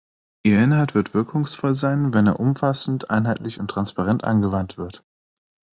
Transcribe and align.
Ihr 0.43 0.63
Inhalt 0.63 0.95
wird 0.95 1.13
wirkungsvoll 1.13 1.75
sein, 1.75 2.11
wenn 2.11 2.25
er 2.25 2.39
umfassend, 2.39 3.11
einheitlich 3.11 3.59
und 3.59 3.67
transparent 3.69 4.23
angewandt 4.23 4.79
wird. 4.79 5.05